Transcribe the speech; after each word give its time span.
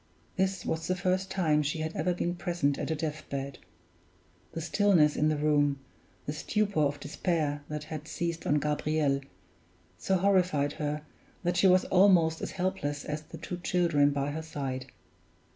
This 0.35 0.65
was 0.65 0.87
the 0.87 0.95
first 0.95 1.29
time 1.29 1.61
she 1.61 1.81
had 1.81 1.95
ever 1.95 2.11
been 2.15 2.33
present 2.33 2.79
at 2.79 2.89
a 2.89 2.95
death 2.95 3.23
bed; 3.29 3.59
the 4.53 4.59
stillness 4.59 5.15
in 5.15 5.29
the 5.29 5.37
room, 5.37 5.77
the 6.25 6.33
stupor 6.33 6.79
of 6.81 6.99
despair 6.99 7.61
that 7.69 7.83
had 7.83 8.07
seized 8.07 8.47
on 8.47 8.55
Gabriel, 8.57 9.21
so 9.99 10.15
horrified 10.17 10.73
her, 10.81 11.03
that 11.43 11.57
she 11.57 11.67
was 11.67 11.85
almost 11.85 12.41
as 12.41 12.53
helpless 12.53 13.05
as 13.05 13.21
the 13.21 13.37
two 13.37 13.57
children 13.57 14.09
by 14.09 14.31
her 14.31 14.41
side. 14.41 14.87